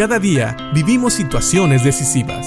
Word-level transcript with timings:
Cada 0.00 0.18
día 0.18 0.56
vivimos 0.72 1.12
situaciones 1.12 1.84
decisivas. 1.84 2.46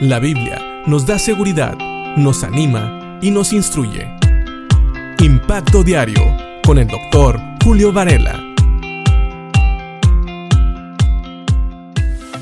La 0.00 0.20
Biblia 0.20 0.84
nos 0.86 1.04
da 1.04 1.18
seguridad, 1.18 1.76
nos 2.16 2.44
anima 2.44 3.18
y 3.20 3.32
nos 3.32 3.52
instruye. 3.52 4.06
Impacto 5.18 5.82
Diario 5.82 6.22
con 6.64 6.78
el 6.78 6.86
doctor 6.86 7.40
Julio 7.64 7.92
Varela. 7.92 8.40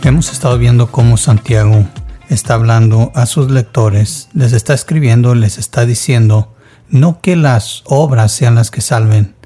Hemos 0.02 0.30
estado 0.30 0.58
viendo 0.58 0.88
cómo 0.88 1.16
Santiago 1.16 1.88
está 2.28 2.52
hablando 2.52 3.12
a 3.14 3.24
sus 3.24 3.50
lectores, 3.50 4.28
les 4.34 4.52
está 4.52 4.74
escribiendo, 4.74 5.34
les 5.34 5.56
está 5.56 5.86
diciendo, 5.86 6.54
no 6.90 7.22
que 7.22 7.36
las 7.36 7.82
obras 7.86 8.32
sean 8.32 8.56
las 8.56 8.70
que 8.70 8.82
salven 8.82 9.36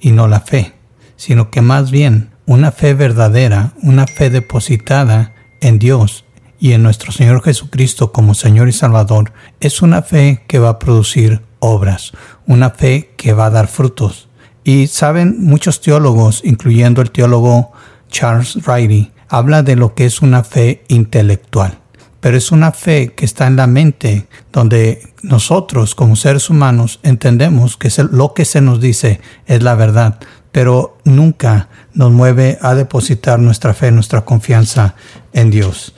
y 0.00 0.12
no 0.12 0.26
la 0.26 0.40
fe, 0.40 0.72
sino 1.16 1.50
que 1.50 1.60
más 1.60 1.90
bien 1.90 2.30
una 2.48 2.72
fe 2.72 2.94
verdadera, 2.94 3.74
una 3.82 4.06
fe 4.06 4.30
depositada 4.30 5.34
en 5.60 5.78
Dios 5.78 6.24
y 6.58 6.72
en 6.72 6.82
nuestro 6.82 7.12
Señor 7.12 7.42
Jesucristo 7.42 8.10
como 8.10 8.32
Señor 8.32 8.70
y 8.70 8.72
Salvador, 8.72 9.32
es 9.60 9.82
una 9.82 10.00
fe 10.00 10.44
que 10.48 10.58
va 10.58 10.70
a 10.70 10.78
producir 10.78 11.42
obras, 11.58 12.12
una 12.46 12.70
fe 12.70 13.10
que 13.18 13.34
va 13.34 13.46
a 13.46 13.50
dar 13.50 13.68
frutos. 13.68 14.30
Y 14.64 14.86
saben, 14.86 15.44
muchos 15.44 15.82
teólogos, 15.82 16.40
incluyendo 16.42 17.02
el 17.02 17.10
teólogo 17.10 17.72
Charles 18.08 18.64
Riley, 18.64 19.12
habla 19.28 19.62
de 19.62 19.76
lo 19.76 19.94
que 19.94 20.06
es 20.06 20.22
una 20.22 20.42
fe 20.42 20.84
intelectual 20.88 21.78
pero 22.20 22.36
es 22.36 22.50
una 22.50 22.72
fe 22.72 23.12
que 23.14 23.24
está 23.24 23.46
en 23.46 23.56
la 23.56 23.66
mente, 23.66 24.26
donde 24.52 25.14
nosotros 25.22 25.94
como 25.94 26.16
seres 26.16 26.50
humanos 26.50 27.00
entendemos 27.02 27.76
que 27.76 27.90
lo 28.10 28.34
que 28.34 28.44
se 28.44 28.60
nos 28.60 28.80
dice 28.80 29.20
es 29.46 29.62
la 29.62 29.74
verdad, 29.74 30.18
pero 30.52 30.98
nunca 31.04 31.68
nos 31.94 32.12
mueve 32.12 32.58
a 32.60 32.74
depositar 32.74 33.38
nuestra 33.38 33.74
fe, 33.74 33.90
nuestra 33.90 34.24
confianza 34.24 34.94
en 35.32 35.50
Dios. 35.50 35.94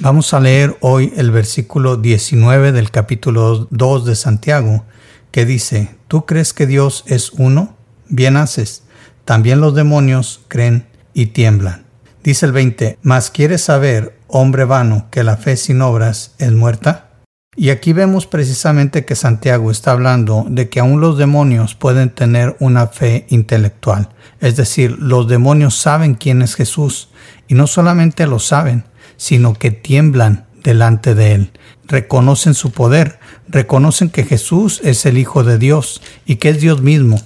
Vamos 0.00 0.34
a 0.34 0.40
leer 0.40 0.76
hoy 0.80 1.12
el 1.16 1.30
versículo 1.30 1.96
19 1.96 2.72
del 2.72 2.90
capítulo 2.90 3.68
2 3.70 4.04
de 4.04 4.16
Santiago, 4.16 4.84
que 5.30 5.46
dice, 5.46 5.94
¿tú 6.08 6.26
crees 6.26 6.52
que 6.52 6.66
Dios 6.66 7.04
es 7.06 7.30
uno? 7.32 7.76
Bien 8.08 8.36
haces. 8.36 8.82
También 9.24 9.60
los 9.60 9.74
demonios 9.74 10.40
creen 10.48 10.86
y 11.14 11.26
tiemblan. 11.26 11.84
Dice 12.24 12.46
el 12.46 12.52
20, 12.52 12.98
mas 13.02 13.30
quieres 13.30 13.62
saber, 13.62 14.18
hombre 14.26 14.64
vano, 14.64 15.08
que 15.10 15.24
la 15.24 15.36
fe 15.36 15.56
sin 15.56 15.82
obras 15.82 16.34
es 16.38 16.52
muerta. 16.52 17.11
Y 17.54 17.70
aquí 17.70 17.92
vemos 17.92 18.26
precisamente 18.26 19.04
que 19.04 19.14
Santiago 19.14 19.70
está 19.70 19.92
hablando 19.92 20.46
de 20.48 20.68
que 20.68 20.80
aún 20.80 21.00
los 21.00 21.18
demonios 21.18 21.74
pueden 21.74 22.10
tener 22.10 22.56
una 22.60 22.86
fe 22.86 23.26
intelectual. 23.28 24.08
Es 24.40 24.56
decir, 24.56 24.96
los 24.98 25.28
demonios 25.28 25.76
saben 25.76 26.14
quién 26.14 26.42
es 26.42 26.54
Jesús 26.54 27.10
y 27.48 27.54
no 27.54 27.66
solamente 27.66 28.26
lo 28.26 28.38
saben, 28.38 28.84
sino 29.16 29.54
que 29.54 29.70
tiemblan 29.70 30.46
delante 30.64 31.14
de 31.14 31.32
él. 31.34 31.52
Reconocen 31.86 32.54
su 32.54 32.72
poder, 32.72 33.18
reconocen 33.48 34.08
que 34.08 34.24
Jesús 34.24 34.80
es 34.82 35.04
el 35.04 35.18
Hijo 35.18 35.44
de 35.44 35.58
Dios 35.58 36.00
y 36.24 36.36
que 36.36 36.48
es 36.48 36.60
Dios 36.60 36.80
mismo 36.80 37.18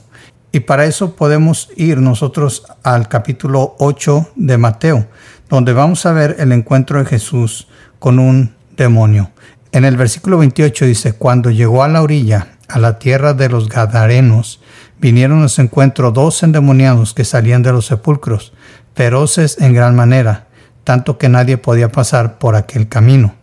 y 0.56 0.60
para 0.60 0.86
eso 0.86 1.16
podemos 1.16 1.68
ir 1.76 1.98
nosotros 1.98 2.64
al 2.82 3.08
capítulo 3.08 3.76
8 3.78 4.30
de 4.36 4.56
Mateo, 4.56 5.06
donde 5.50 5.74
vamos 5.74 6.06
a 6.06 6.12
ver 6.12 6.36
el 6.38 6.50
encuentro 6.50 6.98
de 6.98 7.04
Jesús 7.04 7.68
con 7.98 8.18
un 8.18 8.54
demonio. 8.74 9.32
En 9.76 9.84
el 9.84 9.98
versículo 9.98 10.38
28 10.38 10.86
dice, 10.86 11.12
cuando 11.12 11.50
llegó 11.50 11.82
a 11.82 11.88
la 11.88 12.00
orilla, 12.00 12.46
a 12.66 12.78
la 12.78 12.98
tierra 12.98 13.34
de 13.34 13.50
los 13.50 13.68
Gadarenos, 13.68 14.58
vinieron 14.98 15.42
a 15.42 15.48
su 15.48 15.60
encuentro 15.60 16.12
dos 16.12 16.42
endemoniados 16.42 17.12
que 17.12 17.26
salían 17.26 17.62
de 17.62 17.72
los 17.72 17.84
sepulcros, 17.84 18.54
feroces 18.94 19.58
en 19.60 19.74
gran 19.74 19.94
manera, 19.94 20.46
tanto 20.82 21.18
que 21.18 21.28
nadie 21.28 21.58
podía 21.58 21.92
pasar 21.92 22.38
por 22.38 22.56
aquel 22.56 22.88
camino. 22.88 23.34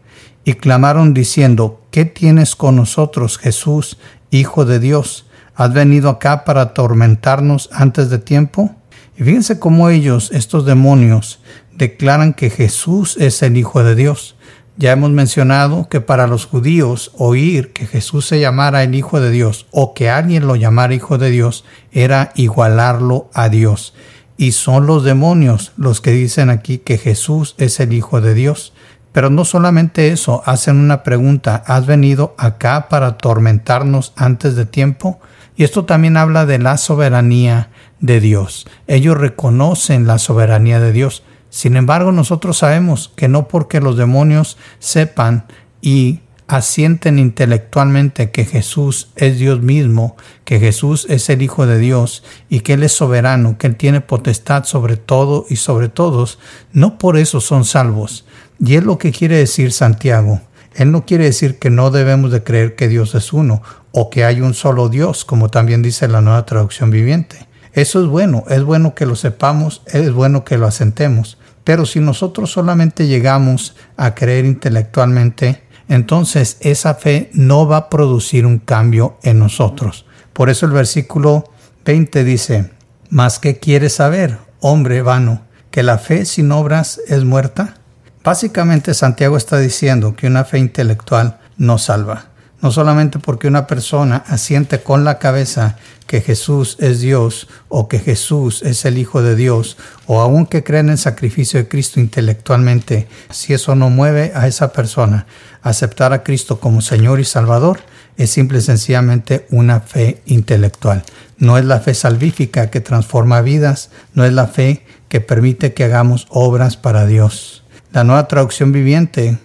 Y 0.44 0.56
clamaron 0.56 1.14
diciendo, 1.14 1.84
¿qué 1.92 2.04
tienes 2.06 2.56
con 2.56 2.78
nosotros, 2.78 3.38
Jesús, 3.38 4.00
Hijo 4.32 4.66
de 4.66 4.80
Dios? 4.80 5.28
¿Has 5.54 5.72
venido 5.72 6.10
acá 6.10 6.46
para 6.46 6.62
atormentarnos 6.62 7.70
antes 7.72 8.10
de 8.10 8.18
tiempo? 8.18 8.76
Y 9.16 9.22
fíjense 9.22 9.60
cómo 9.60 9.88
ellos, 9.90 10.32
estos 10.34 10.66
demonios, 10.66 11.42
declaran 11.76 12.34
que 12.34 12.50
Jesús 12.50 13.18
es 13.20 13.44
el 13.44 13.56
Hijo 13.56 13.84
de 13.84 13.94
Dios. 13.94 14.36
Ya 14.76 14.92
hemos 14.92 15.12
mencionado 15.12 15.88
que 15.88 16.02
para 16.02 16.26
los 16.26 16.48
judíos 16.48 17.12
oír 17.16 17.74
que 17.74 17.86
Jesús 17.86 18.26
se 18.26 18.40
llamara 18.40 18.82
el 18.82 18.96
Hijo 18.96 19.22
de 19.22 19.30
Dios 19.30 19.68
o 19.70 19.94
que 19.94 20.10
alguien 20.10 20.48
lo 20.48 20.56
llamara 20.56 20.96
Hijo 20.96 21.20
de 21.20 21.30
Dios 21.30 21.64
era 21.92 22.32
igualarlo 22.36 23.30
a 23.34 23.50
Dios. 23.50 23.94
Y 24.36 24.54
son 24.54 24.88
los 24.88 25.04
demonios 25.04 25.74
los 25.78 26.02
que 26.02 26.12
dicen 26.12 26.50
aquí 26.50 26.80
que 26.80 26.98
Jesús 26.98 27.54
es 27.60 27.80
el 27.80 27.94
Hijo 27.94 28.20
de 28.20 28.34
Dios. 28.34 28.74
Pero 29.12 29.30
no 29.30 29.46
solamente 29.46 30.08
eso, 30.08 30.42
hacen 30.48 30.78
una 30.78 31.04
pregunta, 31.04 31.64
¿has 31.68 31.86
venido 31.86 32.34
acá 32.40 32.90
para 32.90 33.08
atormentarnos 33.08 34.12
antes 34.16 34.56
de 34.56 34.66
tiempo? 34.66 35.20
Y 35.56 35.64
esto 35.64 35.86
también 35.86 36.18
habla 36.18 36.48
de 36.48 36.58
la 36.58 36.78
soberanía 36.78 37.70
de 38.00 38.20
Dios. 38.20 38.66
Ellos 38.88 39.16
reconocen 39.16 40.08
la 40.08 40.18
soberanía 40.18 40.80
de 40.80 40.92
Dios. 40.92 41.24
Sin 41.54 41.78
embargo, 41.78 42.12
nosotros 42.12 42.58
sabemos 42.58 43.12
que 43.16 43.28
no 43.28 43.48
porque 43.48 43.80
los 43.80 43.96
demonios 43.96 44.58
sepan 44.80 45.46
y 45.84 46.22
asienten 46.48 47.20
intelectualmente 47.20 48.32
que 48.32 48.44
Jesús 48.44 49.12
es 49.16 49.38
Dios 49.38 49.62
mismo, 49.62 50.18
que 50.46 50.60
Jesús 50.60 51.06
es 51.12 51.30
el 51.30 51.44
Hijo 51.44 51.68
de 51.68 51.78
Dios 51.78 52.24
y 52.50 52.62
que 52.62 52.74
Él 52.74 52.82
es 52.82 52.94
soberano, 52.94 53.60
que 53.60 53.68
Él 53.68 53.76
tiene 53.76 54.02
potestad 54.02 54.64
sobre 54.64 54.98
todo 54.98 55.46
y 55.48 55.58
sobre 55.58 55.90
todos, 55.90 56.40
no 56.72 56.98
por 56.98 57.18
eso 57.18 57.40
son 57.40 57.66
salvos. 57.66 58.26
Y 58.60 58.74
es 58.74 58.84
lo 58.84 58.98
que 58.98 59.12
quiere 59.12 59.38
decir 59.38 59.72
Santiago. 59.74 60.42
Él 60.74 60.92
no 60.92 61.06
quiere 61.06 61.26
decir 61.26 61.60
que 61.60 61.70
no 61.70 61.92
debemos 61.92 62.32
de 62.32 62.42
creer 62.42 62.76
que 62.76 62.88
Dios 62.88 63.14
es 63.14 63.32
uno 63.32 63.62
o 63.92 64.10
que 64.10 64.26
hay 64.26 64.42
un 64.42 64.56
solo 64.56 64.90
Dios, 64.90 65.24
como 65.24 65.50
también 65.50 65.84
dice 65.84 66.08
la 66.08 66.22
nueva 66.22 66.48
traducción 66.48 66.90
viviente. 66.90 67.48
Eso 67.74 68.02
es 68.02 68.08
bueno, 68.08 68.44
es 68.50 68.64
bueno 68.64 68.96
que 68.96 69.06
lo 69.06 69.16
sepamos, 69.16 69.84
es 69.86 70.12
bueno 70.12 70.44
que 70.44 70.58
lo 70.58 70.66
asentemos. 70.66 71.38
Pero 71.64 71.86
si 71.86 72.00
nosotros 72.00 72.52
solamente 72.52 73.08
llegamos 73.08 73.76
a 73.98 74.16
creer 74.16 74.46
intelectualmente, 74.46 75.64
entonces 75.88 76.58
esa 76.62 76.96
fe 76.96 77.30
no 77.34 77.68
va 77.68 77.78
a 77.78 77.90
producir 77.90 78.46
un 78.46 78.60
cambio 78.60 79.18
en 79.24 79.40
nosotros. 79.40 80.06
Por 80.34 80.50
eso 80.50 80.66
el 80.66 80.72
versículo 80.72 81.52
20 81.86 82.24
dice, 82.24 82.72
¿Más 83.10 83.38
qué 83.38 83.60
quieres 83.60 83.94
saber, 83.94 84.40
hombre 84.60 85.02
vano, 85.04 85.44
que 85.70 85.84
la 85.84 86.00
fe 86.00 86.26
sin 86.26 86.52
obras 86.52 87.00
es 87.08 87.24
muerta? 87.24 87.76
Básicamente 88.24 88.94
Santiago 88.94 89.38
está 89.38 89.60
diciendo 89.60 90.16
que 90.16 90.28
una 90.28 90.46
fe 90.46 90.58
intelectual 90.58 91.40
no 91.58 91.78
salva. 91.78 92.33
No 92.64 92.72
solamente 92.72 93.20
porque 93.20 93.50
una 93.50 93.68
persona 93.68 94.24
asiente 94.26 94.82
con 94.82 95.04
la 95.04 95.20
cabeza 95.20 95.76
que 96.08 96.22
Jesús 96.22 96.78
es 96.80 97.02
Dios 97.02 97.50
o 97.68 97.90
que 97.90 98.00
Jesús 98.00 98.64
es 98.64 98.86
el 98.86 98.98
Hijo 98.98 99.22
de 99.22 99.36
Dios 99.36 99.76
o 100.06 100.22
aun 100.22 100.46
que 100.46 100.64
creen 100.64 100.86
en 100.86 100.94
el 100.94 100.98
sacrificio 100.98 101.60
de 101.60 101.68
Cristo 101.68 102.00
intelectualmente, 102.00 103.10
si 103.32 103.54
eso 103.54 103.76
no 103.76 103.90
mueve 103.90 104.32
a 104.34 104.48
esa 104.48 104.72
persona 104.72 105.28
a 105.62 105.72
aceptar 105.72 106.14
a 106.14 106.24
Cristo 106.24 106.62
como 106.62 106.80
Señor 106.80 107.20
y 107.20 107.26
Salvador, 107.26 107.82
es 108.16 108.30
simple 108.30 108.60
y 108.60 108.62
sencillamente 108.62 109.46
una 109.50 109.82
fe 109.82 110.22
intelectual. 110.26 111.04
No 111.38 111.58
es 111.58 111.66
la 111.66 111.82
fe 111.82 111.94
salvífica 111.94 112.70
que 112.70 112.80
transforma 112.80 113.42
vidas, 113.42 113.90
no 114.14 114.24
es 114.24 114.32
la 114.32 114.48
fe 114.48 114.86
que 115.10 115.20
permite 115.20 115.74
que 115.74 115.84
hagamos 115.84 116.28
obras 116.30 116.78
para 116.78 117.06
Dios. 117.06 117.66
La 117.92 118.06
nueva 118.06 118.30
traducción 118.30 118.72
viviente 118.72 119.38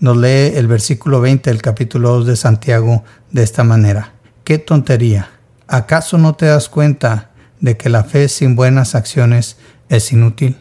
nos 0.00 0.16
lee 0.16 0.52
el 0.56 0.66
versículo 0.66 1.20
20 1.20 1.50
del 1.50 1.62
capítulo 1.62 2.10
2 2.10 2.26
de 2.26 2.36
Santiago 2.36 3.04
de 3.30 3.42
esta 3.42 3.64
manera. 3.64 4.12
¡Qué 4.44 4.58
tontería! 4.58 5.30
¿Acaso 5.68 6.18
no 6.18 6.34
te 6.34 6.46
das 6.46 6.68
cuenta 6.68 7.30
de 7.60 7.76
que 7.76 7.88
la 7.88 8.04
fe 8.04 8.28
sin 8.28 8.56
buenas 8.56 8.94
acciones 8.94 9.58
es 9.88 10.12
inútil? 10.12 10.56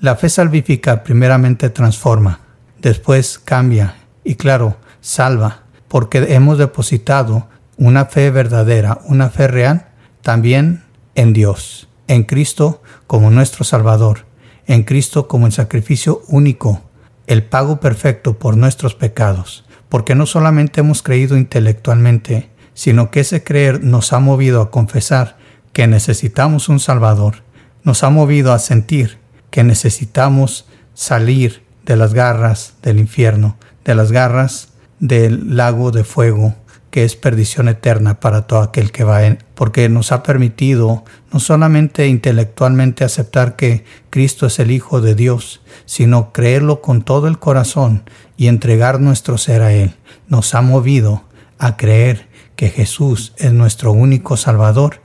La 0.00 0.16
fe 0.16 0.28
salvífica 0.28 1.02
primeramente 1.02 1.70
transforma, 1.70 2.40
después 2.80 3.38
cambia 3.38 3.96
y 4.24 4.36
claro, 4.36 4.76
salva, 5.00 5.62
porque 5.88 6.18
hemos 6.34 6.58
depositado 6.58 7.48
una 7.76 8.04
fe 8.04 8.30
verdadera, 8.30 9.00
una 9.06 9.30
fe 9.30 9.48
real, 9.48 9.88
también 10.22 10.84
en 11.14 11.32
Dios, 11.32 11.88
en 12.06 12.22
Cristo 12.22 12.82
como 13.06 13.30
nuestro 13.30 13.64
Salvador 13.64 14.26
en 14.66 14.84
Cristo 14.84 15.28
como 15.28 15.46
el 15.46 15.52
sacrificio 15.52 16.22
único, 16.28 16.82
el 17.26 17.44
pago 17.44 17.80
perfecto 17.80 18.38
por 18.38 18.56
nuestros 18.56 18.94
pecados, 18.94 19.64
porque 19.88 20.14
no 20.14 20.26
solamente 20.26 20.80
hemos 20.80 21.02
creído 21.02 21.36
intelectualmente, 21.36 22.50
sino 22.74 23.10
que 23.10 23.20
ese 23.20 23.44
creer 23.44 23.84
nos 23.84 24.12
ha 24.12 24.18
movido 24.18 24.62
a 24.62 24.70
confesar 24.70 25.36
que 25.72 25.86
necesitamos 25.86 26.68
un 26.68 26.80
Salvador, 26.80 27.36
nos 27.84 28.04
ha 28.04 28.10
movido 28.10 28.52
a 28.52 28.58
sentir 28.58 29.18
que 29.50 29.64
necesitamos 29.64 30.66
salir 30.94 31.62
de 31.84 31.96
las 31.96 32.14
garras 32.14 32.74
del 32.82 32.98
infierno, 32.98 33.56
de 33.84 33.94
las 33.94 34.12
garras 34.12 34.68
del 34.98 35.56
lago 35.56 35.90
de 35.90 36.04
fuego 36.04 36.54
que 36.92 37.04
es 37.04 37.16
perdición 37.16 37.68
eterna 37.68 38.20
para 38.20 38.42
todo 38.42 38.60
aquel 38.60 38.92
que 38.92 39.02
va 39.02 39.24
en, 39.24 39.42
porque 39.54 39.88
nos 39.88 40.12
ha 40.12 40.22
permitido 40.22 41.04
no 41.32 41.40
solamente 41.40 42.06
intelectualmente 42.06 43.02
aceptar 43.02 43.56
que 43.56 43.86
Cristo 44.10 44.44
es 44.44 44.58
el 44.58 44.70
Hijo 44.70 45.00
de 45.00 45.14
Dios, 45.14 45.62
sino 45.86 46.34
creerlo 46.34 46.82
con 46.82 47.00
todo 47.00 47.28
el 47.28 47.38
corazón 47.38 48.02
y 48.36 48.48
entregar 48.48 49.00
nuestro 49.00 49.38
ser 49.38 49.62
a 49.62 49.72
Él. 49.72 49.94
Nos 50.28 50.54
ha 50.54 50.60
movido 50.60 51.24
a 51.56 51.78
creer 51.78 52.28
que 52.56 52.68
Jesús 52.68 53.32
es 53.38 53.54
nuestro 53.54 53.92
único 53.92 54.36
Salvador 54.36 55.00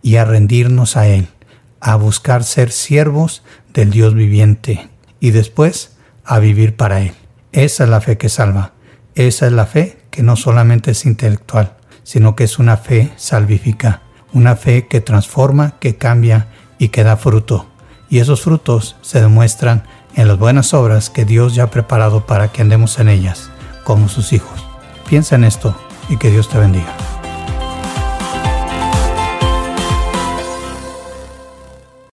y 0.00 0.16
a 0.16 0.24
rendirnos 0.24 0.96
a 0.96 1.08
Él, 1.08 1.26
a 1.80 1.96
buscar 1.96 2.44
ser 2.44 2.70
siervos 2.70 3.42
del 3.74 3.90
Dios 3.90 4.14
viviente 4.14 4.90
y 5.18 5.32
después 5.32 5.96
a 6.24 6.38
vivir 6.38 6.76
para 6.76 7.00
Él. 7.00 7.14
Esa 7.50 7.82
es 7.82 7.90
la 7.90 8.00
fe 8.00 8.16
que 8.16 8.28
salva. 8.28 8.74
Esa 9.16 9.48
es 9.48 9.52
la 9.52 9.66
fe 9.66 10.01
que 10.12 10.22
no 10.22 10.36
solamente 10.36 10.92
es 10.92 11.04
intelectual, 11.06 11.74
sino 12.04 12.36
que 12.36 12.44
es 12.44 12.60
una 12.60 12.76
fe 12.76 13.12
salvífica, 13.16 14.02
una 14.32 14.54
fe 14.54 14.86
que 14.86 15.00
transforma, 15.00 15.78
que 15.80 15.96
cambia 15.96 16.46
y 16.78 16.88
que 16.88 17.02
da 17.02 17.16
fruto. 17.16 17.66
Y 18.08 18.20
esos 18.20 18.42
frutos 18.42 18.94
se 19.00 19.20
demuestran 19.20 19.84
en 20.14 20.28
las 20.28 20.38
buenas 20.38 20.74
obras 20.74 21.10
que 21.10 21.24
Dios 21.24 21.54
ya 21.54 21.64
ha 21.64 21.70
preparado 21.70 22.26
para 22.26 22.52
que 22.52 22.62
andemos 22.62 22.98
en 22.98 23.08
ellas, 23.08 23.50
como 23.84 24.08
sus 24.08 24.32
hijos. 24.32 24.64
Piensa 25.08 25.34
en 25.34 25.44
esto 25.44 25.74
y 26.08 26.18
que 26.18 26.30
Dios 26.30 26.48
te 26.48 26.58
bendiga. 26.58 27.11